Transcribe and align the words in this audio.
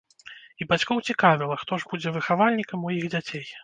І 0.63 0.67
бацькоў 0.71 1.03
цікавіла, 1.13 1.61
хто 1.63 1.73
ж 1.83 1.91
будзе 1.95 2.17
выхавальнікам 2.19 2.79
у 2.93 2.99
іх 3.01 3.05
дзяцей. 3.17 3.51